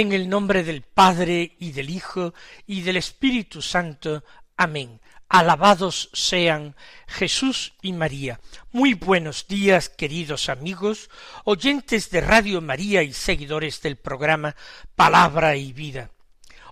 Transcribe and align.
En 0.00 0.12
el 0.12 0.30
nombre 0.30 0.64
del 0.64 0.80
Padre 0.80 1.56
y 1.58 1.72
del 1.72 1.90
Hijo 1.90 2.32
y 2.66 2.80
del 2.80 2.96
Espíritu 2.96 3.60
Santo. 3.60 4.24
Amén. 4.56 4.98
Alabados 5.28 6.08
sean 6.14 6.74
Jesús 7.06 7.74
y 7.82 7.92
María. 7.92 8.40
Muy 8.72 8.94
buenos 8.94 9.46
días, 9.46 9.90
queridos 9.90 10.48
amigos, 10.48 11.10
oyentes 11.44 12.08
de 12.08 12.22
Radio 12.22 12.62
María 12.62 13.02
y 13.02 13.12
seguidores 13.12 13.82
del 13.82 13.96
programa 13.96 14.56
Palabra 14.94 15.54
y 15.56 15.74
Vida. 15.74 16.10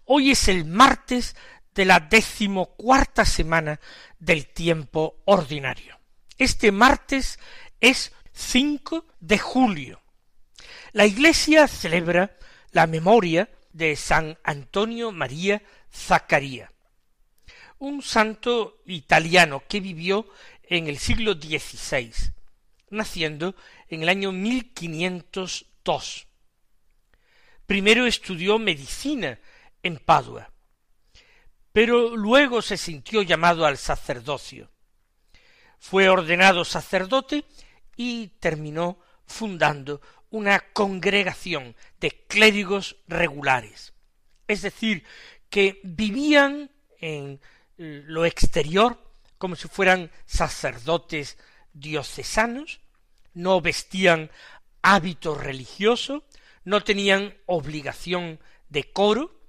Hoy 0.07 0.31
es 0.31 0.49
el 0.49 0.65
martes 0.65 1.37
de 1.75 1.85
la 1.85 2.01
decimocuarta 2.01 3.27
semana 3.27 3.79
del 4.19 4.47
tiempo 4.47 5.21
ordinario. 5.27 5.99
Este 6.39 6.73
martes 6.73 7.39
es 7.79 8.11
5 8.33 9.05
de 9.21 9.39
julio. 9.39 10.01
La 10.93 11.05
Iglesia 11.05 11.69
celebra 11.69 12.39
la 12.73 12.87
memoria 12.87 13.49
de 13.73 13.97
San 13.97 14.39
Antonio 14.45 15.13
María 15.13 15.63
Zaccaria, 15.93 16.73
un 17.79 18.03
santo 18.03 18.83
italiano 18.87 19.63
que 19.69 19.81
vivió 19.81 20.27
en 20.65 20.89
el 20.89 20.99
siglo 20.99 21.35
XVI, 21.35 22.13
naciendo 22.91 23.55
en 23.89 24.03
el 24.03 24.09
año 24.09 24.33
1502. 24.33 26.27
Primero 27.67 28.07
estudió 28.07 28.59
medicina 28.59 29.39
en 29.83 29.99
Padua, 29.99 30.51
pero 31.73 32.17
luego 32.17 32.63
se 32.63 32.77
sintió 32.77 33.23
llamado 33.23 33.67
al 33.67 33.79
sacerdocio. 33.79 34.71
Fue 35.79 36.09
ordenado 36.09 36.65
sacerdote 36.65 37.45
y 37.97 38.29
terminó 38.41 38.99
fundando 39.27 40.01
una 40.31 40.61
congregación 40.61 41.75
de 42.01 42.11
clérigos 42.27 42.97
regulares, 43.07 43.95
es 44.47 44.63
decir, 44.63 45.05
que 45.51 45.81
vivían 45.83 46.71
en 47.01 47.41
lo 47.77 48.25
exterior 48.25 49.03
como 49.39 49.57
si 49.57 49.69
fueran 49.69 50.11
sacerdotes 50.27 51.39
diocesanos, 51.73 52.81
no 53.35 53.61
vestían 53.61 54.31
hábito 54.83 55.35
religioso, 55.35 56.25
no 56.65 56.83
tenían 56.83 57.35
obligación 57.47 58.41
de 58.69 58.93
coro, 58.93 59.41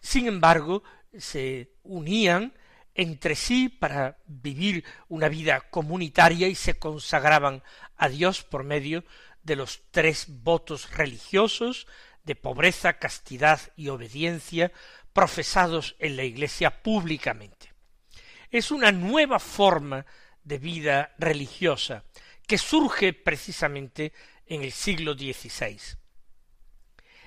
sin 0.00 0.26
embargo, 0.26 0.82
se 1.16 1.72
unían 1.82 2.54
entre 2.94 3.34
sí 3.36 3.68
para 3.68 4.18
vivir 4.26 4.84
una 5.08 5.28
vida 5.28 5.60
comunitaria 5.70 6.48
y 6.48 6.54
se 6.54 6.78
consagraban 6.78 7.62
a 7.96 8.08
Dios 8.08 8.42
por 8.42 8.64
medio 8.64 9.04
de 9.42 9.56
los 9.56 9.82
tres 9.90 10.26
votos 10.28 10.90
religiosos 10.90 11.86
de 12.24 12.34
pobreza, 12.34 12.98
castidad 12.98 13.60
y 13.76 13.88
obediencia 13.88 14.72
profesados 15.12 15.96
en 15.98 16.16
la 16.16 16.24
Iglesia 16.24 16.82
públicamente. 16.82 17.72
Es 18.50 18.70
una 18.70 18.92
nueva 18.92 19.38
forma 19.38 20.04
de 20.44 20.58
vida 20.58 21.14
religiosa 21.18 22.04
que 22.46 22.58
surge 22.58 23.12
precisamente 23.12 24.12
en 24.46 24.62
el 24.62 24.72
siglo 24.72 25.14
XVI. 25.14 25.78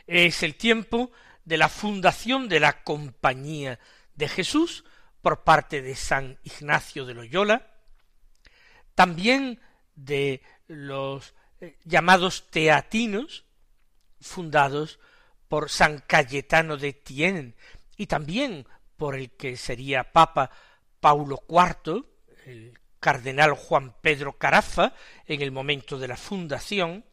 Es 0.06 0.44
el 0.44 0.56
tiempo 0.56 1.12
de 1.45 1.57
la 1.57 1.69
fundación 1.69 2.50
de 2.50 2.59
la 2.59 2.84
Compañía 2.84 3.80
de 4.16 4.28
Jesús 4.28 4.84
por 5.22 5.44
parte 5.44 5.81
de 5.81 5.95
San 5.95 6.38
Ignacio 6.44 7.06
de 7.06 7.13
Loyola, 7.13 7.72
también 8.95 9.62
de 9.95 10.41
los 10.68 11.34
eh, 11.63 11.78
llamados 11.85 12.50
teatinos, 12.51 13.46
fundados 14.19 15.00
por 15.47 15.69
San 15.69 16.03
Cayetano 16.06 16.75
de 16.75 16.91
Tien 16.91 17.56
y 17.96 18.07
también 18.07 18.68
por 18.97 19.16
el 19.16 19.31
que 19.31 19.56
sería 19.56 20.12
Papa 20.12 20.51
Paulo 21.00 21.41
IV, 21.47 22.03
el 22.46 22.78
cardenal 23.00 23.53
Juan 23.53 23.96
Pedro 24.01 24.38
Carafa, 24.38 24.94
en 25.25 25.41
el 25.41 25.53
momento 25.53 25.97
de 25.97 26.09
la 26.09 26.18
fundación, 26.18 27.06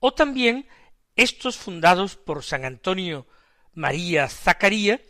o 0.00 0.14
también 0.14 0.66
estos 1.14 1.58
fundados 1.58 2.16
por 2.16 2.44
San 2.44 2.64
Antonio 2.64 3.26
María 3.74 4.26
Zacaría, 4.30 5.02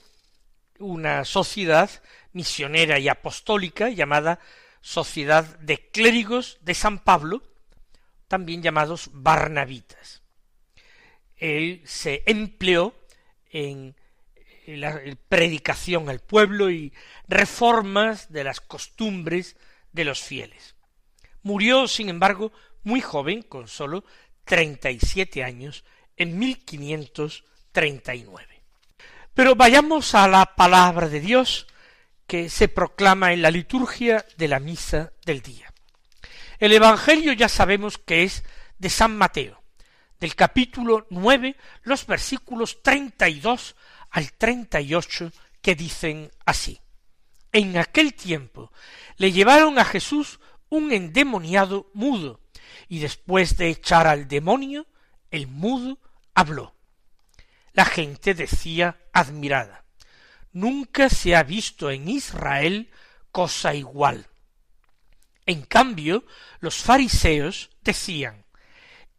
una 0.81 1.25
sociedad 1.25 1.89
misionera 2.33 2.99
y 2.99 3.09
apostólica 3.09 3.91
llamada 3.91 4.41
Sociedad 4.81 5.45
de 5.61 5.89
Clérigos 5.91 6.59
de 6.63 6.75
San 6.75 6.99
Pablo, 6.99 7.45
también 8.29 8.63
llamados 8.63 9.11
barnabitas. 9.13 10.23
Él 11.37 11.83
se 11.85 12.23
empleó 12.27 12.95
en 13.51 13.95
la 14.67 15.01
predicación 15.29 16.09
al 16.09 16.21
pueblo 16.21 16.71
y 16.71 16.93
reformas 17.29 18.33
de 18.33 18.45
las 18.45 18.61
costumbres 18.61 19.57
de 19.93 20.05
los 20.05 20.21
fieles. 20.21 20.75
Murió, 21.43 21.87
sin 21.87 22.09
embargo, 22.09 22.53
muy 22.83 23.01
joven, 23.01 23.43
con 23.43 23.69
sólo 23.69 24.05
treinta 24.45 24.91
y 24.91 24.99
siete 24.99 25.45
años, 25.45 25.85
en 26.17 26.39
mil 26.39 26.65
quinientos 26.65 27.45
treinta 27.73 28.15
y 28.15 28.23
nueve. 28.25 28.63
Pero 29.35 29.55
vayamos 29.55 30.15
a 30.15 30.27
la 30.27 30.57
palabra 30.57 31.09
de 31.09 31.21
Dios 31.21 31.67
que 32.27 32.49
se 32.49 32.69
proclama 32.69 33.33
en 33.33 33.43
la 33.43 33.51
liturgia 33.51 34.25
de 34.37 34.49
la 34.49 34.59
misa 34.59 35.13
del 35.25 35.43
día. 35.43 35.73
El 36.59 36.73
Evangelio 36.73 37.33
ya 37.33 37.49
sabemos 37.49 37.99
que 37.99 38.23
es 38.23 38.43
de 38.79 38.89
San 38.89 39.17
Mateo, 39.17 39.63
del 40.21 40.35
capítulo 40.35 41.07
nueve, 41.11 41.57
los 41.83 42.07
versículos 42.07 42.83
treinta 42.83 43.29
y 43.29 43.41
dos 43.41 43.77
al 44.11 44.33
treinta 44.33 44.81
y 44.81 44.95
ocho, 44.95 45.31
que 45.61 45.75
dicen 45.75 46.31
así. 46.45 46.81
En 47.53 47.77
aquel 47.77 48.15
tiempo 48.15 48.73
le 49.17 49.33
llevaron 49.33 49.79
a 49.79 49.85
Jesús 49.85 50.41
un 50.69 50.93
endemoniado 50.93 51.91
mudo, 51.93 52.41
y 52.89 53.01
después 53.01 53.57
de 53.57 53.69
echar 53.69 54.07
al 54.07 54.29
demonio, 54.29 54.87
el 55.31 55.47
mudo 55.47 55.99
habló. 56.35 56.75
La 57.73 57.85
gente 57.85 58.33
decía 58.35 58.99
admirada, 59.13 59.85
nunca 60.53 61.11
se 61.11 61.37
ha 61.37 61.43
visto 61.43 61.91
en 61.91 62.09
Israel 62.09 62.91
cosa 63.31 63.75
igual. 63.75 64.29
En 65.47 65.63
cambio, 65.63 66.25
los 66.61 66.77
fariseos 66.77 67.71
decían, 67.83 68.45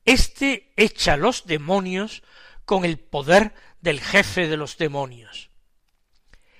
Este 0.05 0.73
echa 0.75 1.17
los 1.17 1.45
demonios 1.45 2.21
con 2.65 2.83
el 2.83 2.99
poder 2.99 3.53
del 3.81 4.01
jefe 4.01 4.47
de 4.47 4.57
los 4.57 4.77
demonios. 4.77 5.49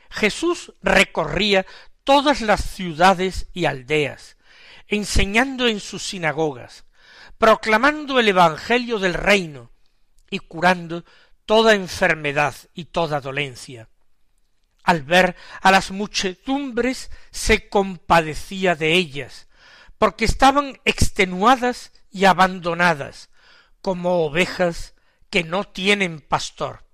Jesús 0.10 0.74
recorría 0.81 1.66
todas 2.06 2.40
las 2.40 2.64
ciudades 2.64 3.48
y 3.52 3.66
aldeas, 3.66 4.38
enseñando 4.88 5.68
en 5.68 5.81
sus 5.81 6.04
sinagogas, 6.08 6.86
proclamando 7.38 8.19
el 8.19 8.30
Evangelio 8.30 9.00
del 9.00 9.14
reino 9.14 9.72
y 10.30 10.40
curando 10.40 11.04
toda 11.46 11.74
enfermedad 11.74 12.56
y 12.74 12.86
toda 12.86 13.19
dolencia. 13.19 13.90
Al 14.84 15.04
ver 15.04 15.36
a 15.62 15.72
las 15.72 15.92
muchedumbres 15.92 17.12
se 17.31 17.68
compadecía 17.68 18.75
de 18.75 18.94
ellas, 18.94 19.48
porque 19.98 20.26
estaban 20.26 20.80
extenuadas 20.86 21.92
y 22.12 22.26
abandonadas, 22.26 23.30
como 23.82 24.26
ovejas 24.26 24.94
que 25.30 25.44
no 25.44 25.64
tienen 25.64 26.22
pastor. 26.22 26.86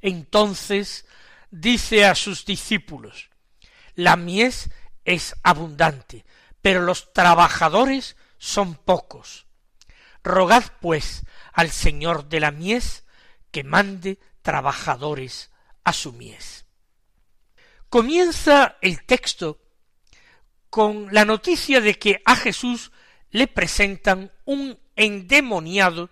Entonces 0.00 1.06
dice 1.50 2.06
a 2.06 2.14
sus 2.14 2.44
discípulos, 2.44 3.30
la 3.94 4.16
mies 4.16 4.70
es 5.04 5.34
abundante, 5.42 6.24
pero 6.60 6.82
los 6.82 7.12
trabajadores 7.12 8.16
son 8.38 8.74
pocos. 8.74 9.46
Rogad 10.24 10.64
pues 10.80 11.24
al 11.52 11.70
Señor 11.70 12.28
de 12.28 12.40
la 12.40 12.50
mies 12.50 13.04
que 13.50 13.64
mande 13.64 14.18
trabajadores 14.42 15.50
a 15.84 15.92
su 15.92 16.12
mies. 16.12 16.64
Comienza 17.88 18.78
el 18.80 19.04
texto 19.04 19.61
con 20.72 21.12
la 21.12 21.26
noticia 21.26 21.82
de 21.82 21.98
que 21.98 22.22
a 22.24 22.34
Jesús 22.34 22.92
le 23.28 23.46
presentan 23.46 24.32
un 24.46 24.80
endemoniado 24.96 26.08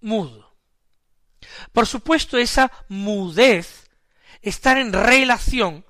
mudo. 0.00 0.56
Por 1.70 1.86
supuesto, 1.86 2.36
esa 2.36 2.72
mudez 2.88 3.88
está 4.42 4.80
en 4.80 4.92
relación 4.92 5.86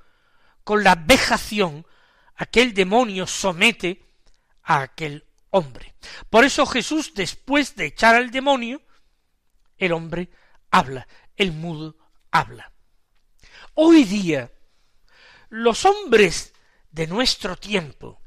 con 0.65 0.85
la 0.85 0.97
vejación 0.97 1.87
aquel 2.35 2.75
demonio 2.75 3.27
somete 3.27 4.05
a 4.65 4.83
aquel 4.83 5.25
hombre. 5.49 5.95
Por 6.29 6.45
eso 6.45 6.67
Jesús, 6.67 7.15
después 7.15 7.75
de 7.75 7.87
echar 7.87 8.17
al 8.17 8.31
demonio, 8.31 8.83
el 9.79 9.93
hombre 9.93 10.29
habla, 10.71 11.09
el 11.37 11.53
mudo 11.53 11.97
habla. 12.31 12.71
Hoy 13.73 14.05
día, 14.05 14.53
los 15.49 15.87
hombres 15.87 16.51
de 16.95 17.09
nuestro 17.09 17.57
tiempo 17.57 18.21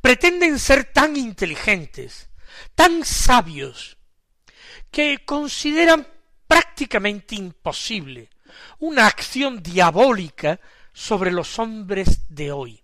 pretenden 0.00 0.58
ser 0.58 0.84
tan 0.92 1.16
inteligentes, 1.16 2.28
tan 2.74 3.04
sabios, 3.04 3.96
que 4.90 5.24
consideran 5.24 6.06
prácticamente 6.46 7.34
imposible 7.34 8.28
una 8.78 9.06
acción 9.06 9.62
diabólica 9.62 10.60
sobre 10.92 11.32
los 11.32 11.58
hombres 11.58 12.26
de 12.28 12.52
hoy. 12.52 12.82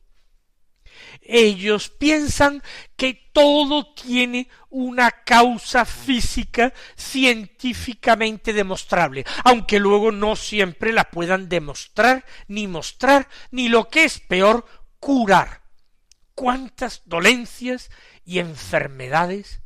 Ellos 1.20 1.90
piensan 1.90 2.62
que 2.96 3.30
todo 3.32 3.94
tiene 3.94 4.48
una 4.70 5.10
causa 5.10 5.84
física 5.84 6.72
científicamente 6.96 8.52
demostrable, 8.52 9.24
aunque 9.44 9.78
luego 9.78 10.10
no 10.10 10.36
siempre 10.36 10.92
la 10.92 11.04
puedan 11.04 11.48
demostrar, 11.48 12.24
ni 12.48 12.66
mostrar, 12.66 13.28
ni 13.50 13.68
lo 13.68 13.88
que 13.88 14.04
es 14.04 14.20
peor, 14.20 14.64
curar. 15.02 15.62
¿Cuántas 16.36 17.02
dolencias 17.06 17.90
y 18.24 18.38
enfermedades 18.38 19.60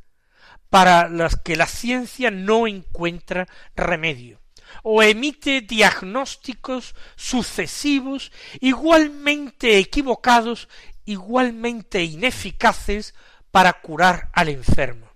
para 0.71 1.09
las 1.09 1.35
que 1.35 1.55
la 1.55 1.67
ciencia 1.67 2.31
no 2.31 2.65
encuentra 2.67 3.47
remedio? 3.75 4.41
o 4.83 5.01
emite 5.01 5.61
diagnósticos 5.61 6.93
sucesivos 7.15 8.33
igualmente 8.59 9.77
equivocados 9.77 10.67
igualmente 11.05 12.03
ineficaces 12.03 13.15
para 13.49 13.71
curar 13.81 14.29
al 14.33 14.49
enfermo. 14.49 15.07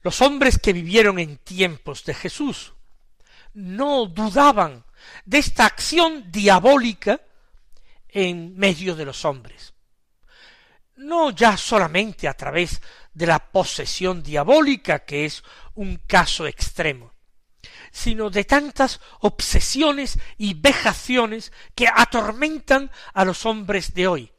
Los 0.00 0.22
hombres 0.22 0.58
que 0.58 0.72
vivieron 0.72 1.18
en 1.18 1.36
tiempos 1.36 2.04
de 2.06 2.14
Jesús 2.14 2.72
no 3.52 4.06
dudaban 4.06 4.86
de 5.26 5.38
esta 5.38 5.66
acción 5.66 6.32
diabólica 6.32 7.20
en 8.26 8.56
medio 8.56 8.96
de 8.96 9.04
los 9.04 9.24
hombres. 9.24 9.74
No 10.96 11.30
ya 11.30 11.56
solamente 11.56 12.26
a 12.26 12.34
través 12.34 12.82
de 13.14 13.26
la 13.26 13.38
posesión 13.38 14.24
diabólica, 14.24 15.04
que 15.04 15.24
es 15.24 15.44
un 15.74 16.00
caso 16.04 16.48
extremo, 16.48 17.12
sino 17.92 18.28
de 18.28 18.42
tantas 18.42 19.00
obsesiones 19.20 20.18
y 20.36 20.54
vejaciones 20.54 21.52
que 21.76 21.86
atormentan 21.86 22.90
a 23.14 23.24
los 23.24 23.46
hombres 23.46 23.94
de 23.94 24.08
hoy, 24.08 24.32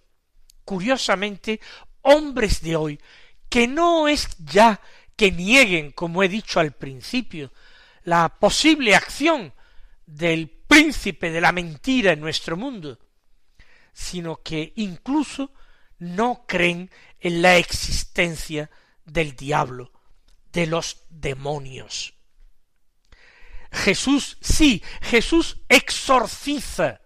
curiosamente, 0.66 1.62
hombres 2.02 2.62
de 2.62 2.76
hoy, 2.76 3.00
que 3.48 3.66
no 3.66 4.10
es 4.10 4.28
ya 4.40 4.82
que 5.16 5.32
nieguen, 5.32 5.92
como 5.92 6.22
he 6.22 6.28
dicho 6.28 6.60
al 6.60 6.74
principio, 6.74 7.54
la 8.04 8.28
posible 8.28 8.94
acción 8.94 9.54
del 10.06 10.50
príncipe 10.50 11.32
de 11.32 11.40
la 11.40 11.54
mentira 11.54 12.12
en 12.12 12.20
nuestro 12.20 12.58
mundo, 12.58 13.00
sino 14.00 14.42
que 14.42 14.72
incluso 14.78 15.52
no 15.98 16.46
creen 16.48 16.90
en 17.20 17.42
la 17.42 17.58
existencia 17.58 18.72
del 19.04 19.36
diablo, 19.36 19.92
de 20.54 20.68
los 20.68 21.04
demonios. 21.10 22.14
Jesús 23.72 24.38
sí, 24.40 24.82
Jesús 25.02 25.58
exorciza 25.68 27.02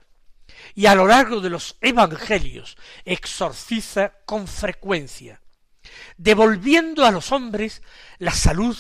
y 0.76 0.86
a 0.86 0.94
lo 0.94 1.08
largo 1.08 1.42
de 1.42 1.50
los 1.50 1.78
evangelios 1.82 2.78
exorciza 3.06 4.14
con 4.26 4.48
frecuencia, 4.48 5.42
devolviendo 6.18 7.08
a 7.08 7.12
los 7.12 7.32
hombres 7.32 7.82
la 8.20 8.32
salud 8.32 8.78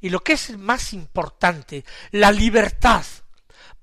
y 0.00 0.10
lo 0.10 0.18
que 0.24 0.32
es 0.32 0.58
más 0.58 0.92
importante, 0.92 1.84
la 2.10 2.32
libertad 2.32 3.04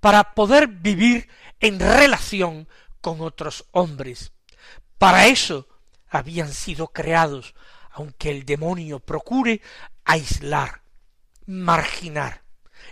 para 0.01 0.33
poder 0.33 0.67
vivir 0.67 1.29
en 1.61 1.79
relación 1.79 2.67
con 3.01 3.21
otros 3.21 3.65
hombres. 3.71 4.31
Para 4.97 5.27
eso 5.27 5.67
habían 6.09 6.53
sido 6.53 6.87
creados, 6.87 7.55
aunque 7.91 8.31
el 8.31 8.45
demonio 8.45 8.99
procure 8.99 9.61
aislar, 10.05 10.81
marginar, 11.45 12.43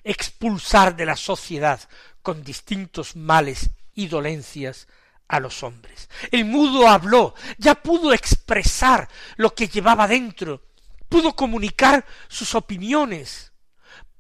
expulsar 0.04 0.96
de 0.96 1.06
la 1.06 1.16
sociedad 1.16 1.80
con 2.22 2.44
distintos 2.44 3.16
males 3.16 3.72
y 3.94 4.08
dolencias 4.08 4.88
a 5.28 5.40
los 5.40 5.64
hombres. 5.64 6.10
El 6.32 6.46
mudo 6.46 6.88
habló, 6.88 7.34
ya 7.58 7.76
pudo 7.76 8.14
expresar 8.14 9.10
lo 9.36 9.54
que 9.54 9.68
llevaba 9.68 10.08
dentro, 10.08 10.64
pudo 11.10 11.36
comunicar 11.36 12.06
sus 12.28 12.56
opiniones, 12.56 13.52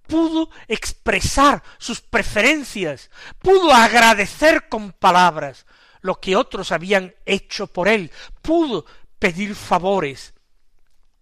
pudo 0.08 0.50
expresar 0.68 1.64
sus 1.78 2.02
preferencias, 2.02 3.10
pudo 3.40 3.74
agradecer 3.74 4.68
con 4.70 4.92
palabras 4.92 5.66
lo 6.08 6.22
que 6.22 6.38
otros 6.38 6.72
habían 6.72 7.14
hecho 7.26 7.68
por 7.68 7.90
él, 7.90 8.12
pudo 8.42 8.86
pedir 9.20 9.56
favores, 9.56 10.34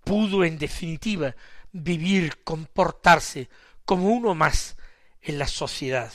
pudo 0.03 0.45
en 0.45 0.59
definitiva 0.59 1.35
vivir, 1.71 2.43
comportarse 2.43 3.49
como 3.83 4.09
uno 4.09 4.35
más 4.35 4.77
en 5.23 5.39
la 5.39 5.47
sociedad. 5.47 6.13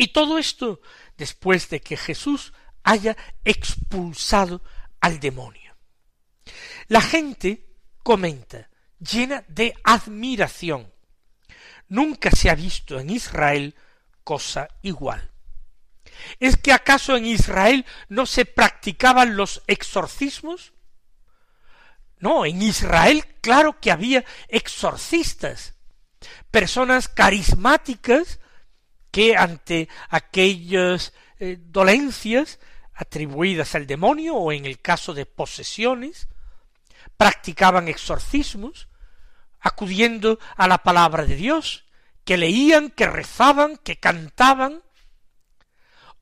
Y 0.00 0.14
todo 0.14 0.38
esto 0.38 0.80
después 1.18 1.68
de 1.68 1.82
que 1.82 1.94
Jesús 1.94 2.54
haya 2.84 3.18
expulsado 3.44 4.62
al 4.98 5.20
demonio. 5.20 5.76
La 6.88 7.02
gente 7.02 7.66
comenta, 8.02 8.70
llena 8.98 9.44
de 9.48 9.74
admiración. 9.84 10.90
Nunca 11.88 12.30
se 12.30 12.48
ha 12.48 12.54
visto 12.54 12.98
en 12.98 13.10
Israel 13.10 13.74
cosa 14.24 14.68
igual. 14.80 15.30
¿Es 16.38 16.56
que 16.56 16.72
acaso 16.72 17.14
en 17.14 17.26
Israel 17.26 17.84
no 18.08 18.24
se 18.24 18.46
practicaban 18.46 19.36
los 19.36 19.62
exorcismos? 19.66 20.72
No, 22.16 22.46
en 22.46 22.62
Israel 22.62 23.26
claro 23.42 23.78
que 23.80 23.90
había 23.90 24.24
exorcistas, 24.48 25.74
personas 26.50 27.06
carismáticas 27.06 28.39
que 29.10 29.36
ante 29.36 29.88
aquellas 30.08 31.12
eh, 31.38 31.58
dolencias 31.60 32.58
atribuidas 32.94 33.74
al 33.74 33.86
demonio 33.86 34.36
o 34.36 34.52
en 34.52 34.66
el 34.66 34.80
caso 34.80 35.14
de 35.14 35.26
posesiones, 35.26 36.28
practicaban 37.16 37.88
exorcismos, 37.88 38.88
acudiendo 39.58 40.38
a 40.56 40.68
la 40.68 40.78
palabra 40.78 41.24
de 41.24 41.36
Dios, 41.36 41.86
que 42.24 42.36
leían, 42.36 42.90
que 42.90 43.06
rezaban, 43.06 43.76
que 43.78 43.98
cantaban, 43.98 44.82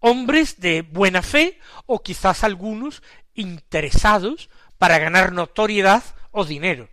hombres 0.01 0.61
de 0.61 0.83
buena 0.83 1.23
fe 1.23 1.59
o 1.87 2.03
quizás 2.03 2.45
algunos 2.45 3.03
interesados 3.35 4.49
para 4.79 4.99
ganar 4.99 5.33
notoriedad 5.33 6.05
o 6.31 6.45
dinero. 6.45 6.89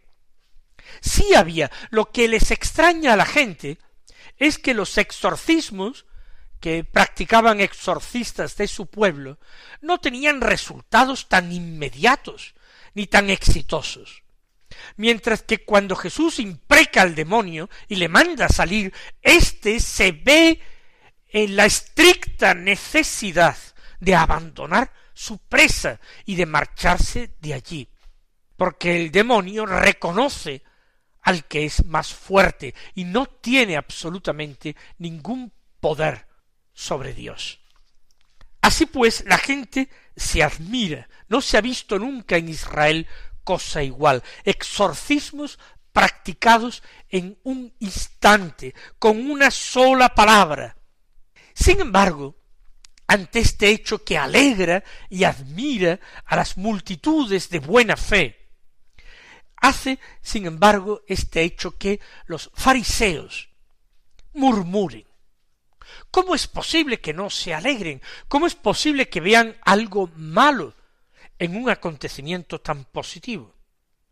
Sí 1.01 1.35
había, 1.35 1.71
lo 1.89 2.11
que 2.11 2.27
les 2.27 2.51
extraña 2.51 3.13
a 3.13 3.17
la 3.17 3.25
gente 3.25 3.77
es 4.37 4.57
que 4.57 4.73
los 4.73 4.97
exorcismos 4.97 6.05
que 6.59 6.83
practicaban 6.83 7.61
exorcistas 7.61 8.57
de 8.57 8.67
su 8.67 8.87
pueblo 8.87 9.39
no 9.81 9.99
tenían 9.99 10.41
resultados 10.41 11.29
tan 11.29 11.51
inmediatos 11.51 12.55
ni 12.93 13.07
tan 13.07 13.29
exitosos. 13.29 14.23
Mientras 14.97 15.43
que 15.43 15.63
cuando 15.63 15.95
Jesús 15.95 16.39
impreca 16.39 17.01
al 17.01 17.15
demonio 17.15 17.69
y 17.87 17.95
le 17.95 18.07
manda 18.07 18.49
salir, 18.49 18.93
éste 19.21 19.79
se 19.79 20.11
ve 20.11 20.61
en 21.27 21.55
la 21.55 21.65
estricta 21.65 22.53
necesidad 22.53 23.57
de 23.99 24.15
abandonar 24.15 24.91
su 25.13 25.37
presa 25.37 25.99
y 26.25 26.35
de 26.35 26.45
marcharse 26.45 27.35
de 27.39 27.53
allí, 27.53 27.89
porque 28.57 28.95
el 28.95 29.11
demonio 29.11 29.65
reconoce 29.65 30.63
al 31.25 31.45
que 31.45 31.65
es 31.65 31.83
más 31.85 32.13
fuerte 32.13 32.73
y 32.93 33.03
no 33.03 33.25
tiene 33.25 33.75
absolutamente 33.75 34.75
ningún 34.99 35.51
poder 35.79 36.27
sobre 36.71 37.13
Dios. 37.13 37.59
Así 38.61 38.85
pues, 38.85 39.25
la 39.25 39.39
gente 39.39 39.89
se 40.15 40.43
admira, 40.43 41.09
no 41.27 41.41
se 41.41 41.57
ha 41.57 41.61
visto 41.61 41.99
nunca 41.99 42.37
en 42.37 42.47
Israel 42.47 43.07
cosa 43.43 43.83
igual, 43.83 44.23
exorcismos 44.43 45.59
practicados 45.91 46.83
en 47.09 47.39
un 47.43 47.73
instante, 47.79 48.75
con 48.99 49.29
una 49.29 49.49
sola 49.49 50.09
palabra. 50.09 50.77
Sin 51.55 51.79
embargo, 51.79 52.35
ante 53.07 53.39
este 53.39 53.69
hecho 53.69 54.03
que 54.03 54.17
alegra 54.17 54.83
y 55.09 55.23
admira 55.23 55.99
a 56.25 56.35
las 56.35 56.57
multitudes 56.57 57.49
de 57.49 57.59
buena 57.59 57.97
fe, 57.97 58.44
hace, 59.67 59.99
sin 60.21 60.45
embargo, 60.45 61.03
este 61.07 61.41
hecho 61.41 61.77
que 61.77 61.99
los 62.25 62.51
fariseos 62.53 63.49
murmuren. 64.33 65.05
¿Cómo 66.11 66.35
es 66.35 66.47
posible 66.47 66.99
que 66.99 67.13
no 67.13 67.29
se 67.29 67.53
alegren? 67.53 68.01
¿Cómo 68.27 68.47
es 68.47 68.55
posible 68.55 69.09
que 69.09 69.21
vean 69.21 69.55
algo 69.63 70.09
malo 70.15 70.73
en 71.39 71.55
un 71.55 71.69
acontecimiento 71.69 72.61
tan 72.61 72.85
positivo? 72.85 73.55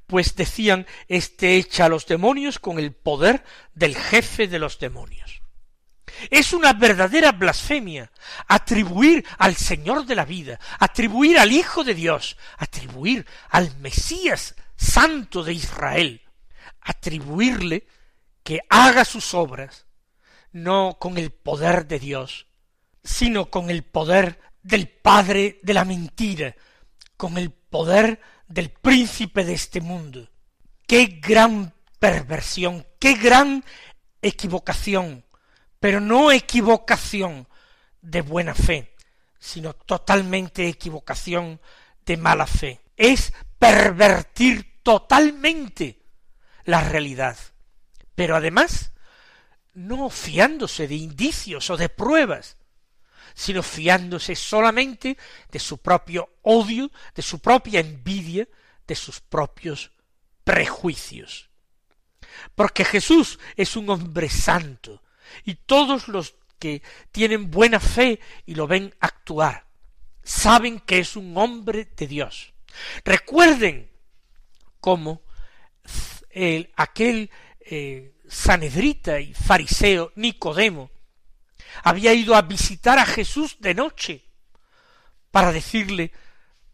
Pues 0.08 0.36
decían, 0.36 0.86
este 1.08 1.58
echa 1.58 1.86
a 1.86 1.90
los 1.90 2.06
demonios 2.06 2.60
con 2.60 2.78
el 2.78 2.92
poder 2.92 3.44
del 3.74 3.96
jefe 3.96 4.48
de 4.48 4.60
los 4.60 4.80
demonios. 4.80 5.42
Es 6.30 6.54
una 6.54 6.74
verdadera 6.74 7.32
blasfemia 7.32 8.12
atribuir 8.48 9.26
al 9.38 9.56
Señor 9.56 10.06
de 10.06 10.16
la 10.16 10.26
vida, 10.26 10.60
atribuir 10.80 11.40
al 11.40 11.52
Hijo 11.52 11.84
de 11.84 11.96
Dios, 11.96 12.38
atribuir 12.58 13.26
al 13.50 13.76
Mesías 13.78 14.56
Santo 14.76 15.44
de 15.44 15.54
Israel, 15.54 16.22
atribuirle 16.82 17.88
que 18.44 18.62
haga 18.70 19.06
sus 19.06 19.34
obras 19.34 19.86
no 20.52 20.98
con 21.00 21.18
el 21.18 21.32
poder 21.32 21.88
de 21.88 22.00
Dios, 22.00 22.48
sino 23.04 23.50
con 23.50 23.70
el 23.70 23.84
poder 23.84 24.40
del 24.62 24.88
Padre 24.88 25.60
de 25.64 25.74
la 25.74 25.84
mentira, 25.84 26.56
con 27.18 27.38
el 27.38 27.52
poder 27.52 28.22
del 28.48 28.70
príncipe 28.70 29.44
de 29.44 29.54
este 29.54 29.82
mundo. 29.82 30.30
Qué 30.88 31.20
gran 31.22 31.74
perversión, 32.00 32.86
qué 33.00 33.16
gran 33.16 33.64
equivocación, 34.22 35.26
pero 35.80 36.00
no 36.00 36.32
equivocación 36.32 37.48
de 38.02 38.22
buena 38.22 38.54
fe, 38.54 38.94
sino 39.40 39.74
totalmente 39.74 40.68
equivocación 40.68 41.60
de 42.06 42.18
mala 42.18 42.46
fe. 42.46 42.82
Es 42.96 43.34
pervertir 43.64 44.82
totalmente 44.84 46.02
la 46.66 46.82
realidad. 46.82 47.38
Pero 48.14 48.36
además, 48.36 48.92
no 49.74 50.10
fiándose 50.10 50.86
de 50.86 50.96
indicios 50.96 51.70
o 51.70 51.78
de 51.78 51.88
pruebas, 51.88 52.58
sino 53.34 53.64
fiándose 53.64 54.36
solamente 54.36 55.18
de 55.50 55.60
su 55.60 55.78
propio 55.78 56.30
odio, 56.42 56.92
de 57.16 57.22
su 57.22 57.40
propia 57.40 57.80
envidia, 57.80 58.50
de 58.86 58.96
sus 58.96 59.22
propios 59.22 59.92
prejuicios. 60.44 61.50
Porque 62.56 62.84
Jesús 62.84 63.40
es 63.56 63.78
un 63.78 63.90
hombre 63.90 64.30
santo, 64.30 65.02
y 65.46 65.56
todos 65.56 66.10
los 66.10 66.36
que 66.60 66.84
tienen 67.14 67.50
buena 67.50 67.80
fe 67.80 68.20
y 68.46 68.56
lo 68.56 68.68
ven 68.68 68.94
actuar, 69.00 69.68
saben 70.22 70.82
que 70.82 71.00
es 71.00 71.16
un 71.16 71.38
hombre 71.38 71.86
de 71.86 72.08
Dios. 72.08 72.53
Recuerden 73.04 73.90
cómo 74.80 75.22
el, 76.30 76.72
aquel 76.76 77.30
eh, 77.60 78.16
sanedrita 78.28 79.20
y 79.20 79.34
fariseo 79.34 80.12
Nicodemo 80.16 80.92
había 81.84 82.14
ido 82.14 82.36
a 82.36 82.42
visitar 82.42 83.00
a 83.00 83.06
Jesús 83.06 83.58
de 83.60 83.74
noche 83.74 84.26
para 85.32 85.52
decirle 85.52 86.12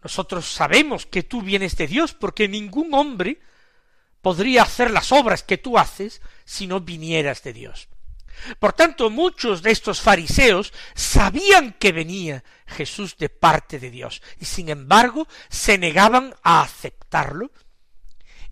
nosotros 0.01 0.45
sabemos 0.45 1.05
que 1.05 1.23
tú 1.23 1.41
vienes 1.41 1.75
de 1.75 1.87
Dios 1.87 2.13
porque 2.13 2.47
ningún 2.47 2.93
hombre 2.93 3.39
podría 4.21 4.63
hacer 4.63 4.91
las 4.91 5.11
obras 5.11 5.43
que 5.43 5.57
tú 5.57 5.77
haces 5.77 6.21
si 6.45 6.67
no 6.67 6.79
vinieras 6.79 7.43
de 7.43 7.53
Dios. 7.53 7.89
Por 8.59 8.73
tanto, 8.73 9.09
muchos 9.09 9.61
de 9.61 9.71
estos 9.71 10.01
fariseos 10.01 10.73
sabían 10.95 11.73
que 11.73 11.91
venía 11.91 12.43
Jesús 12.67 13.17
de 13.17 13.29
parte 13.29 13.79
de 13.79 13.91
Dios 13.91 14.21
y 14.39 14.45
sin 14.45 14.69
embargo 14.69 15.27
se 15.49 15.77
negaban 15.77 16.35
a 16.43 16.61
aceptarlo 16.61 17.51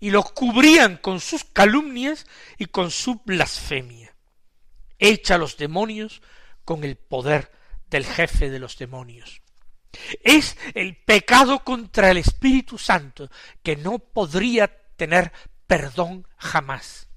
y 0.00 0.10
lo 0.10 0.22
cubrían 0.22 0.96
con 0.96 1.20
sus 1.20 1.44
calumnias 1.44 2.26
y 2.56 2.66
con 2.66 2.90
su 2.90 3.22
blasfemia. 3.24 4.14
Echa 4.98 5.36
a 5.36 5.38
los 5.38 5.56
demonios 5.56 6.22
con 6.64 6.84
el 6.84 6.96
poder 6.96 7.50
del 7.88 8.04
jefe 8.04 8.50
de 8.50 8.58
los 8.58 8.78
demonios. 8.78 9.42
Es 10.22 10.56
el 10.74 10.96
pecado 10.96 11.60
contra 11.64 12.10
el 12.10 12.18
Espíritu 12.18 12.78
Santo 12.78 13.30
que 13.62 13.76
no 13.76 13.98
podría 13.98 14.68
tener 14.96 15.32
perdón 15.66 16.26
jamás. 16.36 17.08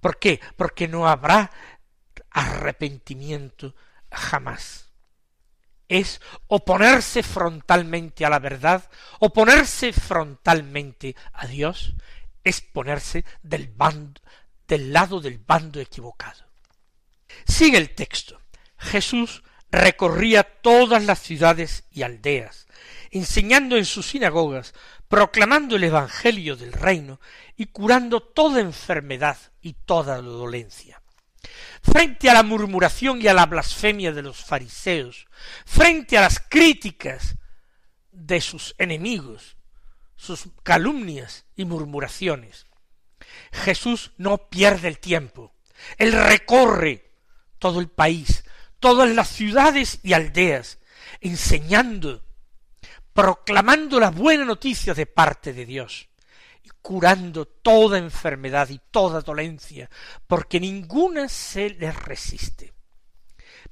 ¿Por 0.00 0.18
qué? 0.18 0.40
Porque 0.56 0.88
no 0.88 1.06
habrá 1.06 1.50
arrepentimiento 2.32 3.74
jamás 4.10 4.92
es 5.92 6.22
oponerse 6.46 7.22
frontalmente 7.22 8.24
a 8.24 8.30
la 8.30 8.38
verdad, 8.38 8.88
oponerse 9.18 9.92
frontalmente 9.92 11.14
a 11.34 11.46
Dios, 11.46 11.94
es 12.42 12.62
ponerse 12.62 13.26
del 13.42 13.68
bando, 13.68 14.22
del 14.66 14.90
lado 14.90 15.20
del 15.20 15.38
bando 15.38 15.80
equivocado. 15.80 16.46
Sigue 17.46 17.76
el 17.76 17.94
texto. 17.94 18.40
Jesús 18.78 19.42
recorría 19.70 20.44
todas 20.44 21.04
las 21.04 21.18
ciudades 21.20 21.84
y 21.90 22.02
aldeas, 22.02 22.66
enseñando 23.10 23.76
en 23.76 23.84
sus 23.84 24.06
sinagogas, 24.06 24.72
proclamando 25.08 25.76
el 25.76 25.84
Evangelio 25.84 26.56
del 26.56 26.72
reino 26.72 27.20
y 27.54 27.66
curando 27.66 28.22
toda 28.22 28.60
enfermedad 28.60 29.36
y 29.60 29.74
toda 29.74 30.22
dolencia 30.22 31.01
frente 31.82 32.30
a 32.30 32.34
la 32.34 32.42
murmuración 32.42 33.20
y 33.20 33.28
a 33.28 33.34
la 33.34 33.46
blasfemia 33.46 34.12
de 34.12 34.22
los 34.22 34.44
fariseos, 34.44 35.26
frente 35.66 36.16
a 36.16 36.22
las 36.22 36.40
críticas 36.40 37.36
de 38.12 38.40
sus 38.40 38.74
enemigos, 38.78 39.56
sus 40.16 40.44
calumnias 40.62 41.44
y 41.56 41.64
murmuraciones. 41.64 42.66
Jesús 43.52 44.12
no 44.16 44.48
pierde 44.48 44.88
el 44.88 44.98
tiempo. 44.98 45.52
Él 45.98 46.12
recorre 46.12 47.10
todo 47.58 47.80
el 47.80 47.88
país, 47.88 48.44
todas 48.78 49.10
las 49.10 49.28
ciudades 49.28 49.98
y 50.02 50.12
aldeas, 50.12 50.78
enseñando, 51.20 52.24
proclamando 53.12 53.98
la 53.98 54.10
buena 54.10 54.44
noticia 54.44 54.94
de 54.94 55.06
parte 55.06 55.52
de 55.52 55.66
Dios 55.66 56.08
curando 56.80 57.46
toda 57.46 57.98
enfermedad 57.98 58.68
y 58.68 58.80
toda 58.90 59.20
dolencia, 59.20 59.90
porque 60.26 60.60
ninguna 60.60 61.28
se 61.28 61.70
le 61.70 61.92
resiste. 61.92 62.72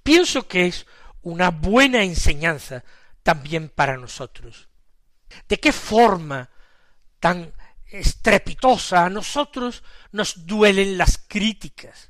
Pienso 0.03 0.47
que 0.47 0.67
es 0.67 0.87
una 1.23 1.51
buena 1.51 2.03
enseñanza 2.03 2.85
también 3.23 3.69
para 3.69 3.97
nosotros. 3.97 4.69
¿De 5.49 5.59
qué 5.59 5.73
forma 5.73 6.51
tan 7.19 7.53
estrepitosa 7.87 9.05
a 9.05 9.11
nosotros 9.11 9.83
nos 10.13 10.47
duelen 10.47 10.97
las 10.97 11.19
críticas? 11.19 12.10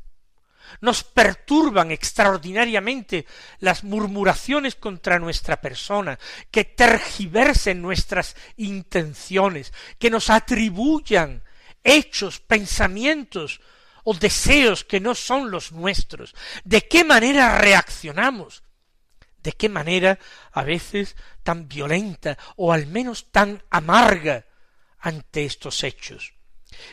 Nos 0.81 1.05
perturban 1.05 1.91
extraordinariamente 1.91 3.27
las 3.59 3.85
murmuraciones 3.85 4.75
contra 4.75 5.19
nuestra 5.19 5.61
persona, 5.61 6.19
que 6.51 6.65
tergiversen 6.65 7.83
nuestras 7.83 8.37
intenciones, 8.57 9.73
que 9.99 10.11
nos 10.11 10.31
atribuyan 10.31 11.43
hechos, 11.85 12.41
pensamientos 12.41 13.61
o 14.05 14.15
deseos 14.15 14.85
que 14.85 15.01
no 15.01 15.15
son 15.15 15.51
los 15.51 15.73
nuestros, 15.73 16.35
de 16.65 16.87
qué 16.89 17.05
manera 17.05 17.59
reaccionamos, 17.59 18.63
de 19.43 19.53
qué 19.53 19.69
manera 19.69 20.19
a 20.53 20.63
veces 20.63 21.17
tan 21.43 21.69
violenta 21.69 22.39
o 22.57 22.73
al 22.73 22.87
menos 22.87 23.31
tan 23.31 23.63
amarga 23.71 24.47
ante 24.99 25.45
estos 25.45 25.83
hechos. 25.85 26.35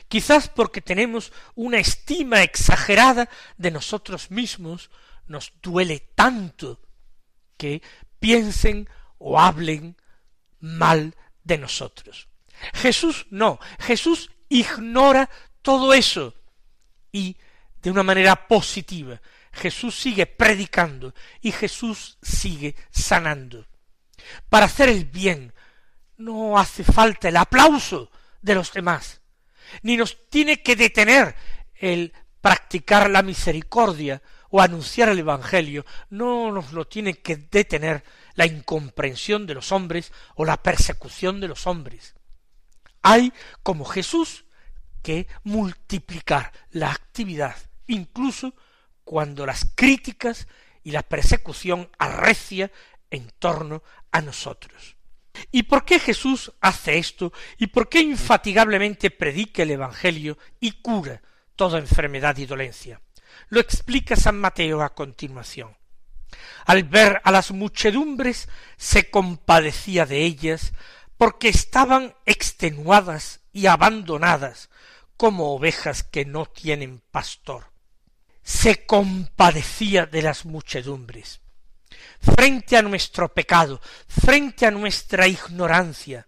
Quizás 0.08 0.50
porque 0.50 0.82
tenemos 0.82 1.32
una 1.56 1.78
estima 1.78 2.44
exagerada 2.44 3.30
de 3.58 3.72
nosotros 3.72 4.32
mismos, 4.32 4.90
nos 5.28 5.54
duele 5.62 6.00
tanto 6.16 6.82
que 7.58 7.82
piensen 8.20 8.90
o 9.18 9.40
hablen 9.40 9.98
mal 10.60 11.16
de 11.44 11.58
nosotros. 11.58 12.28
Jesús 12.74 13.28
no, 13.30 13.60
Jesús 13.80 14.32
ignora 14.50 15.30
todo 15.62 15.94
eso 15.94 16.34
y 17.12 17.38
de 17.82 17.92
una 17.92 18.04
manera 18.04 18.48
positiva. 18.48 19.22
Jesús 19.52 20.00
sigue 20.00 20.26
predicando 20.26 21.14
y 21.42 21.52
Jesús 21.52 22.18
sigue 22.22 22.76
sanando. 22.92 23.66
Para 24.50 24.66
hacer 24.66 24.90
el 24.90 25.06
bien 25.06 25.54
no 26.18 26.58
hace 26.58 26.84
falta 26.84 27.30
el 27.30 27.38
aplauso 27.38 28.12
de 28.42 28.56
los 28.56 28.72
demás, 28.74 29.22
ni 29.82 29.98
nos 29.98 30.30
tiene 30.30 30.62
que 30.62 30.76
detener 30.76 31.36
el 31.76 32.14
practicar 32.42 33.10
la 33.10 33.22
misericordia 33.22 34.22
o 34.50 34.62
anunciar 34.62 35.10
el 35.10 35.20
Evangelio, 35.20 35.86
no 36.10 36.52
nos 36.52 36.72
lo 36.72 36.88
tiene 36.88 37.16
que 37.16 37.36
detener 37.36 38.04
la 38.36 38.46
incomprensión 38.46 39.46
de 39.46 39.56
los 39.56 39.72
hombres 39.72 40.12
o 40.36 40.46
la 40.46 40.58
persecución 40.58 41.40
de 41.40 41.48
los 41.48 41.68
hombres. 41.68 42.16
Hay, 43.02 43.34
como 43.64 43.86
Jesús, 43.86 44.46
que 45.02 45.28
multiplicar 45.44 46.52
la 46.72 46.92
actividad, 46.92 47.56
incluso 47.88 48.54
cuando 49.04 49.46
las 49.46 49.66
críticas 49.76 50.48
y 50.84 50.92
la 50.92 51.04
persecución 51.04 51.90
arrecia 51.98 52.72
en 53.10 53.32
torno 53.40 53.84
a 54.12 54.22
nosotros. 54.22 54.97
¿Y 55.52 55.64
por 55.64 55.86
qué 55.86 56.00
Jesús 56.00 56.54
hace 56.62 56.98
esto? 56.98 57.34
¿Y 57.58 57.68
por 57.68 57.90
qué 57.90 58.00
infatigablemente 58.00 59.12
predica 59.12 59.64
el 59.64 59.72
Evangelio 59.72 60.38
y 60.60 60.74
cura 60.74 61.22
toda 61.56 61.80
enfermedad 61.80 62.38
y 62.38 62.46
dolencia? 62.46 63.02
Lo 63.50 63.60
explica 63.60 64.16
San 64.16 64.40
Mateo 64.40 64.82
a 64.82 64.94
continuación. 64.94 65.78
Al 66.66 66.84
ver 66.84 67.22
a 67.24 67.32
las 67.32 67.52
muchedumbres 67.52 68.50
se 68.76 69.10
compadecía 69.10 70.06
de 70.06 70.24
ellas 70.24 70.74
porque 71.18 71.50
estaban 71.50 72.16
extenuadas 72.26 73.42
y 73.54 73.68
abandonadas 73.68 74.70
como 75.16 75.54
ovejas 75.54 76.04
que 76.04 76.26
no 76.26 76.46
tienen 76.46 77.02
pastor. 77.12 77.72
Se 78.44 78.86
compadecía 78.86 80.06
de 80.06 80.22
las 80.22 80.46
muchedumbres. 80.46 81.42
Frente 82.20 82.78
a 82.78 82.82
nuestro 82.82 83.34
pecado, 83.34 83.82
frente 84.08 84.66
a 84.66 84.72
nuestra 84.72 85.28
ignorancia, 85.28 86.28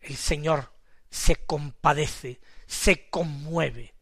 el 0.00 0.16
Señor 0.16 0.72
se 1.10 1.36
compadece, 1.36 2.40
se 2.66 3.08
conmueve. 3.08 3.94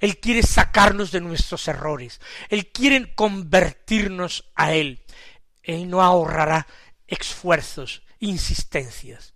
Él 0.00 0.18
quiere 0.18 0.42
sacarnos 0.42 1.10
de 1.10 1.20
nuestros 1.20 1.66
errores, 1.68 2.20
Él 2.48 2.70
quiere 2.70 3.14
convertirnos 3.14 4.50
a 4.54 4.72
Él. 4.74 5.04
Él 5.62 5.88
no 5.88 6.02
ahorrará 6.02 6.66
esfuerzos, 7.06 8.02
insistencias. 8.20 9.34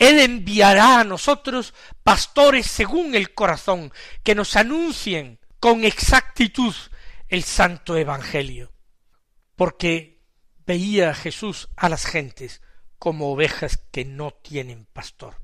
Él 0.00 0.18
enviará 0.18 1.00
a 1.00 1.04
nosotros 1.04 1.74
pastores 2.02 2.66
según 2.66 3.14
el 3.14 3.34
corazón, 3.34 3.92
que 4.22 4.34
nos 4.34 4.56
anuncien 4.56 5.38
con 5.60 5.84
exactitud 5.84 6.74
el 7.28 7.44
santo 7.44 7.98
Evangelio. 7.98 8.72
Porque 9.56 10.22
veía 10.64 11.14
Jesús 11.14 11.68
a 11.76 11.90
las 11.90 12.06
gentes 12.06 12.62
como 12.98 13.30
ovejas 13.30 13.78
que 13.92 14.06
no 14.06 14.30
tienen 14.30 14.86
pastor. 14.86 15.36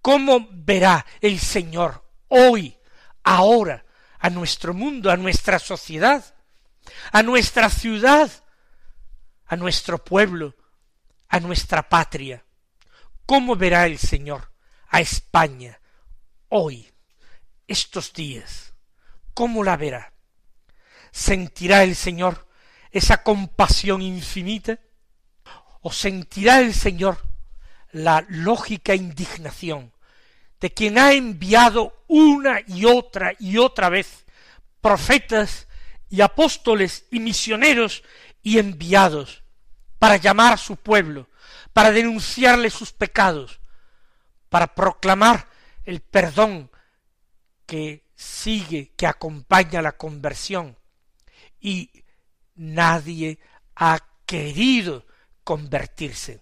¿Cómo 0.00 0.48
verá 0.50 1.04
el 1.20 1.38
Señor 1.38 2.08
hoy, 2.28 2.78
ahora, 3.22 3.84
a 4.18 4.30
nuestro 4.30 4.72
mundo, 4.72 5.10
a 5.10 5.18
nuestra 5.18 5.58
sociedad, 5.58 6.24
a 7.12 7.22
nuestra 7.22 7.68
ciudad, 7.68 8.30
a 9.44 9.56
nuestro 9.56 10.02
pueblo, 10.02 10.56
a 11.28 11.38
nuestra 11.38 11.86
patria? 11.86 12.45
¿Cómo 13.26 13.56
verá 13.56 13.86
el 13.86 13.98
Señor 13.98 14.52
a 14.88 15.00
España 15.00 15.80
hoy, 16.48 16.88
estos 17.66 18.12
días? 18.12 18.72
¿Cómo 19.34 19.64
la 19.64 19.76
verá? 19.76 20.12
¿Sentirá 21.10 21.82
el 21.82 21.96
Señor 21.96 22.46
esa 22.92 23.24
compasión 23.24 24.00
infinita? 24.00 24.78
¿O 25.80 25.92
sentirá 25.92 26.60
el 26.60 26.72
Señor 26.72 27.18
la 27.90 28.24
lógica 28.28 28.94
indignación 28.94 29.92
de 30.60 30.72
quien 30.72 30.96
ha 30.96 31.12
enviado 31.12 32.04
una 32.06 32.60
y 32.68 32.84
otra 32.84 33.34
y 33.40 33.58
otra 33.58 33.88
vez 33.88 34.24
profetas 34.80 35.66
y 36.08 36.20
apóstoles 36.20 37.06
y 37.10 37.18
misioneros 37.18 38.04
y 38.42 38.58
enviados 38.58 39.42
para 39.98 40.16
llamar 40.16 40.52
a 40.52 40.58
su 40.58 40.76
pueblo 40.76 41.28
para 41.76 41.92
denunciarle 41.92 42.70
sus 42.70 42.94
pecados, 42.94 43.60
para 44.48 44.74
proclamar 44.74 45.46
el 45.84 46.00
perdón 46.00 46.70
que 47.66 48.02
sigue, 48.14 48.94
que 48.96 49.06
acompaña 49.06 49.82
la 49.82 49.92
conversión. 49.92 50.78
Y 51.60 52.02
nadie 52.54 53.40
ha 53.74 53.98
querido 54.24 55.04
convertirse. 55.44 56.40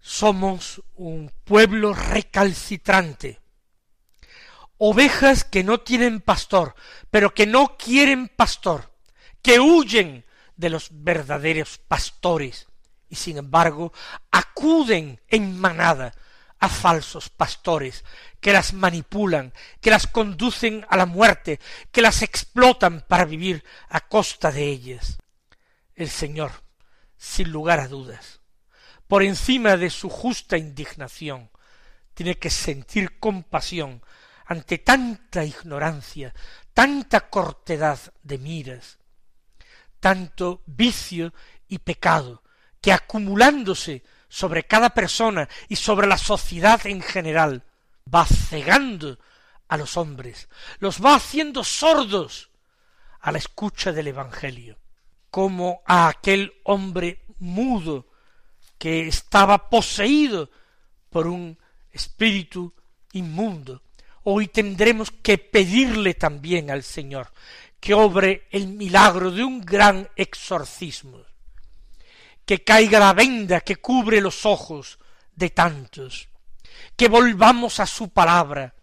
Somos 0.00 0.82
un 0.94 1.30
pueblo 1.44 1.92
recalcitrante, 1.92 3.42
ovejas 4.78 5.44
que 5.44 5.64
no 5.64 5.80
tienen 5.80 6.22
pastor, 6.22 6.74
pero 7.10 7.34
que 7.34 7.46
no 7.46 7.76
quieren 7.76 8.28
pastor, 8.28 8.90
que 9.42 9.60
huyen 9.60 10.24
de 10.56 10.70
los 10.70 10.88
verdaderos 10.92 11.76
pastores, 11.76 12.68
y 13.08 13.16
sin 13.16 13.38
embargo 13.38 13.92
acuden 14.30 15.20
en 15.28 15.58
manada 15.58 16.12
a 16.58 16.68
falsos 16.68 17.28
pastores 17.28 18.04
que 18.40 18.52
las 18.52 18.72
manipulan, 18.72 19.52
que 19.80 19.90
las 19.90 20.06
conducen 20.06 20.86
a 20.88 20.96
la 20.96 21.06
muerte, 21.06 21.60
que 21.92 22.02
las 22.02 22.22
explotan 22.22 23.04
para 23.06 23.24
vivir 23.24 23.64
a 23.88 24.00
costa 24.00 24.50
de 24.50 24.64
ellas. 24.64 25.18
El 25.94 26.08
Señor, 26.08 26.52
sin 27.16 27.50
lugar 27.50 27.80
a 27.80 27.88
dudas, 27.88 28.40
por 29.06 29.22
encima 29.22 29.76
de 29.76 29.90
su 29.90 30.08
justa 30.08 30.56
indignación, 30.56 31.50
tiene 32.14 32.38
que 32.38 32.50
sentir 32.50 33.18
compasión 33.18 34.02
ante 34.46 34.78
tanta 34.78 35.44
ignorancia, 35.44 36.34
tanta 36.72 37.28
cortedad 37.28 37.98
de 38.22 38.38
miras, 38.38 38.98
tanto 40.00 40.62
vicio 40.66 41.34
y 41.68 41.78
pecado, 41.78 42.42
que 42.80 42.92
acumulándose 42.92 44.02
sobre 44.28 44.64
cada 44.64 44.90
persona 44.90 45.48
y 45.68 45.76
sobre 45.76 46.06
la 46.06 46.18
sociedad 46.18 46.86
en 46.86 47.02
general, 47.02 47.64
va 48.12 48.26
cegando 48.26 49.18
a 49.68 49.76
los 49.76 49.96
hombres, 49.96 50.48
los 50.78 51.04
va 51.04 51.16
haciendo 51.16 51.64
sordos 51.64 52.50
a 53.20 53.32
la 53.32 53.38
escucha 53.38 53.92
del 53.92 54.08
Evangelio, 54.08 54.78
como 55.30 55.82
a 55.86 56.08
aquel 56.08 56.54
hombre 56.64 57.24
mudo 57.38 58.06
que 58.78 59.08
estaba 59.08 59.68
poseído 59.68 60.50
por 61.10 61.26
un 61.26 61.58
espíritu 61.90 62.74
inmundo. 63.12 63.82
Hoy 64.24 64.48
tendremos 64.48 65.10
que 65.10 65.38
pedirle 65.38 66.14
también 66.14 66.70
al 66.70 66.82
Señor 66.82 67.32
que 67.80 67.94
obre 67.94 68.46
el 68.50 68.68
milagro 68.68 69.30
de 69.30 69.44
un 69.44 69.60
gran 69.60 70.08
exorcismo, 70.16 71.22
que 72.46 72.64
caiga 72.64 72.98
la 73.00 73.12
venda 73.12 73.60
que 73.60 73.76
cubre 73.76 74.20
los 74.20 74.46
ojos 74.46 74.98
de 75.34 75.50
tantos, 75.50 76.28
que 76.96 77.08
volvamos 77.08 77.80
a 77.80 77.86
su 77.86 78.10
palabra, 78.10 78.74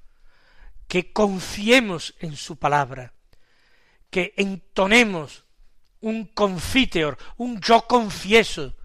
que 0.88 1.13
confiemos 1.13 2.13
en 2.19 2.36
su 2.36 2.58
palabra, 2.58 3.13
que 4.12 4.34
entonemos 4.38 5.45
un 6.02 6.26
confiteor, 6.26 7.17
un 7.38 7.60
yo 7.62 7.88
confieso 7.88 8.76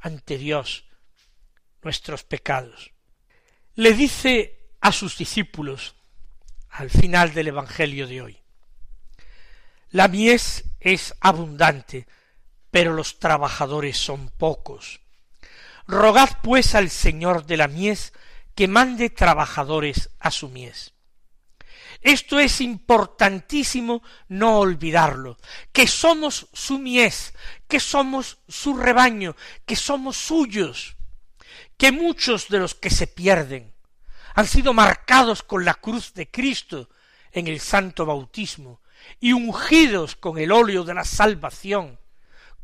ante 0.00 0.36
Dios 0.36 0.84
nuestros 1.82 2.24
pecados. 2.24 2.90
Le 3.76 3.92
dice 3.92 4.58
a 4.80 4.90
sus 4.90 5.16
discípulos 5.16 5.94
al 6.70 6.90
final 6.90 7.32
del 7.32 7.48
Evangelio 7.48 8.08
de 8.08 8.20
hoy, 8.20 8.38
la 9.90 10.08
mies 10.08 10.64
es 10.80 11.14
abundante, 11.20 12.08
pero 12.74 12.92
los 12.92 13.20
trabajadores 13.20 13.96
son 13.96 14.30
pocos. 14.30 15.00
Rogad 15.86 16.30
pues 16.42 16.74
al 16.74 16.90
Señor 16.90 17.46
de 17.46 17.56
la 17.56 17.68
mies 17.68 18.12
que 18.56 18.66
mande 18.66 19.10
trabajadores 19.10 20.10
a 20.18 20.32
su 20.32 20.48
mies. 20.48 20.92
Esto 22.00 22.40
es 22.40 22.60
importantísimo 22.60 24.02
no 24.26 24.58
olvidarlo, 24.58 25.38
que 25.70 25.86
somos 25.86 26.48
su 26.52 26.80
mies, 26.80 27.34
que 27.68 27.78
somos 27.78 28.38
su 28.48 28.76
rebaño, 28.76 29.36
que 29.64 29.76
somos 29.76 30.16
suyos, 30.16 30.96
que 31.76 31.92
muchos 31.92 32.48
de 32.48 32.58
los 32.58 32.74
que 32.74 32.90
se 32.90 33.06
pierden 33.06 33.72
han 34.34 34.48
sido 34.48 34.74
marcados 34.74 35.44
con 35.44 35.64
la 35.64 35.74
cruz 35.74 36.12
de 36.12 36.28
Cristo 36.28 36.88
en 37.30 37.46
el 37.46 37.60
santo 37.60 38.04
bautismo 38.04 38.82
y 39.20 39.32
ungidos 39.32 40.16
con 40.16 40.38
el 40.38 40.50
óleo 40.50 40.82
de 40.82 40.94
la 40.94 41.04
salvación, 41.04 42.00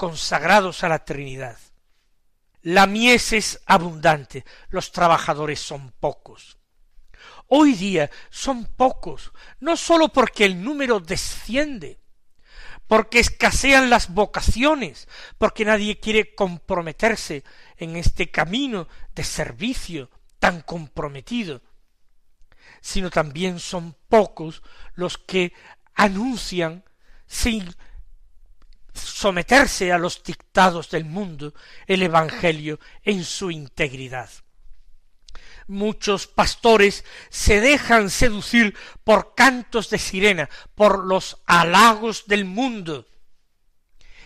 consagrados 0.01 0.83
a 0.83 0.89
la 0.89 1.05
Trinidad. 1.05 1.59
La 2.63 2.87
mies 2.87 3.35
es 3.35 3.61
abundante, 3.67 4.47
los 4.71 4.93
trabajadores 4.93 5.61
son 5.61 5.93
pocos 5.93 6.57
hoy 7.51 7.75
día 7.75 8.11
son 8.31 8.65
pocos, 8.65 9.33
no 9.59 9.77
sólo 9.77 10.09
porque 10.09 10.45
el 10.45 10.63
número 10.63 11.01
desciende, 11.01 11.99
porque 12.87 13.19
escasean 13.19 13.91
las 13.91 14.09
vocaciones, 14.15 15.09
porque 15.37 15.65
nadie 15.65 15.99
quiere 15.99 16.35
comprometerse 16.35 17.45
en 17.77 17.97
este 17.97 18.31
camino 18.31 18.89
de 19.15 19.25
servicio 19.25 20.11
tan 20.39 20.63
comprometido, 20.63 21.61
sino 22.81 23.11
también 23.11 23.59
son 23.59 23.97
pocos 24.09 24.63
los 24.95 25.19
que 25.19 25.53
anuncian 25.95 26.85
sin 27.27 27.75
someterse 28.95 29.93
a 29.93 29.99
los 29.99 30.23
dictados 30.23 30.91
del 30.91 31.05
mundo 31.05 31.55
el 31.87 32.03
Evangelio 32.03 32.79
en 33.03 33.25
su 33.25 33.51
integridad. 33.51 34.31
Muchos 35.67 36.27
pastores 36.27 37.05
se 37.29 37.61
dejan 37.61 38.11
seducir 38.11 38.77
por 39.05 39.35
cantos 39.35 39.89
de 39.91 39.99
sirena, 39.99 40.51
por 40.75 41.05
los 41.05 41.43
halagos 41.47 42.27
del 42.27 42.45
mundo, 42.45 43.07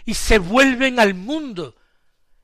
y 0.07 0.15
se 0.15 0.39
vuelven 0.39 0.99
al 0.99 1.15
mundo 1.15 1.77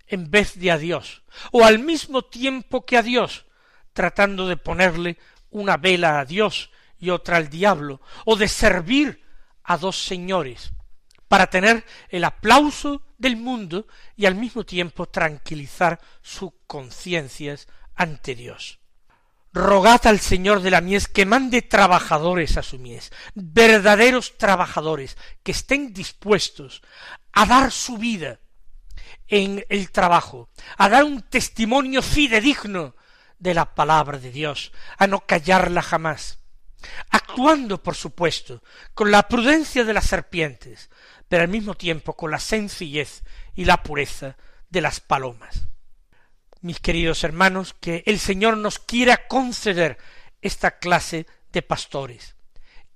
en 0.07 0.31
vez 0.31 0.59
de 0.59 0.71
a 0.71 0.79
Dios, 0.79 1.23
o 1.53 1.65
al 1.65 1.79
mismo 1.79 2.23
tiempo 2.23 2.85
que 2.85 2.99
a 2.99 3.03
Dios, 3.03 3.47
tratando 3.93 4.49
de 4.49 4.57
ponerle 4.57 5.19
una 5.51 5.77
vela 5.77 6.21
a 6.21 6.25
Dios 6.25 6.71
y 6.99 7.11
otra 7.11 7.39
al 7.39 7.49
diablo, 7.49 8.01
o 8.27 8.37
de 8.37 8.49
servir 8.49 9.25
a 9.63 9.79
dos 9.79 10.05
señores, 10.05 10.73
para 11.31 11.47
tener 11.47 11.85
el 12.09 12.25
aplauso 12.25 13.03
del 13.17 13.37
mundo 13.37 13.87
y 14.17 14.27
al 14.27 14.35
mismo 14.35 14.67
tiempo 14.67 15.07
tranquilizar 15.07 16.01
sus 16.23 16.51
conciencias 16.67 17.69
ante 17.95 18.35
Dios. 18.35 18.81
Rogad 19.53 20.09
al 20.09 20.19
Señor 20.19 20.61
de 20.61 20.73
la 20.73 20.81
mies 20.81 21.07
que 21.07 21.27
mande 21.27 21.63
trabajadores 21.63 22.57
a 22.57 22.65
su 22.65 22.81
mies, 22.81 23.13
verdaderos 23.37 24.39
trabajadores, 24.39 25.17
que 25.45 25.53
estén 25.53 25.93
dispuestos 25.93 26.83
a 27.31 27.47
dar 27.47 27.71
su 27.71 27.97
vida 27.97 28.41
en 29.29 29.65
el 29.69 29.93
trabajo, 29.93 30.49
a 30.79 30.89
dar 30.89 31.05
un 31.05 31.23
testimonio 31.23 32.03
fidedigno 32.03 32.97
de 33.39 33.55
la 33.55 33.77
palabra 33.77 34.19
de 34.19 34.33
Dios, 34.33 34.73
a 34.99 35.07
no 35.07 35.21
callarla 35.21 35.81
jamás, 35.81 36.41
actuando, 37.11 37.81
por 37.81 37.95
supuesto, 37.95 38.65
con 38.95 39.13
la 39.13 39.29
prudencia 39.29 39.85
de 39.85 39.95
las 39.95 40.07
serpientes, 40.07 40.91
pero 41.31 41.45
al 41.45 41.49
mismo 41.49 41.75
tiempo 41.75 42.15
con 42.15 42.31
la 42.31 42.39
sencillez 42.39 43.23
y 43.55 43.65
la 43.65 43.83
pureza 43.83 44.37
de 44.69 44.83
las 44.83 45.01
palomas 45.01 45.71
mis 46.63 46.81
queridos 46.81 47.25
hermanos, 47.25 47.75
que 47.81 48.03
el 48.07 48.19
Señor 48.19 48.57
nos 48.57 48.79
quiera 48.79 49.27
conceder 49.29 49.99
esta 50.43 50.79
clase 50.79 51.27
de 51.53 51.63
pastores, 51.63 52.37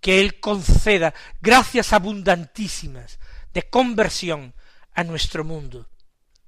que 0.01 0.21
Él 0.21 0.41
conceda 0.41 1.15
gracias 1.41 1.93
abundantísimas 1.93 3.19
de 3.53 3.63
conversión 3.65 4.55
a 4.93 5.05
nuestro 5.05 5.45
mundo, 5.45 5.89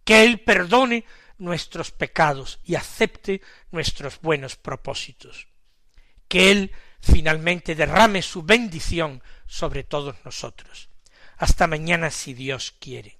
que 0.04 0.24
Él 0.24 0.40
perdone 0.40 1.04
nuestros 1.38 1.90
pecados 1.90 2.60
y 2.64 2.74
acepte 2.74 3.40
nuestros 3.70 4.20
buenos 4.20 4.56
propósitos, 4.56 5.48
que 6.28 6.50
Él 6.50 6.72
finalmente 7.00 7.74
derrame 7.74 8.20
su 8.22 8.42
bendición 8.42 9.22
sobre 9.46 9.84
todos 9.84 10.16
nosotros. 10.24 10.90
Hasta 11.38 11.66
mañana 11.66 12.10
si 12.10 12.34
Dios 12.34 12.74
quiere. 12.80 13.18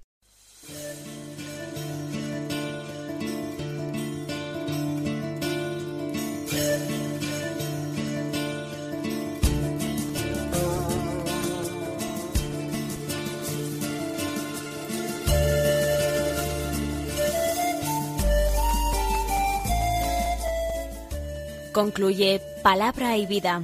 Concluye 21.77 22.41
Palabra 22.63 23.17
y 23.17 23.27
Vida, 23.27 23.63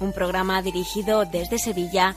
un 0.00 0.12
programa 0.12 0.62
dirigido 0.62 1.24
desde 1.26 1.60
Sevilla 1.60 2.16